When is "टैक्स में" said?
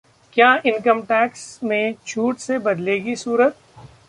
1.01-1.95